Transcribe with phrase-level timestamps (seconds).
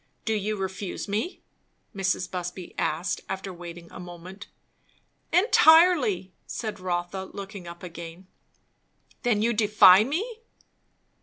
[0.25, 1.41] "Do you refuse me?"
[1.95, 2.31] Mrs.
[2.31, 4.47] Busby asked, after waiting a moment.
[5.31, 8.25] "Entirely!" said Rotha looking up again.
[9.21, 10.39] "Then you defy me!"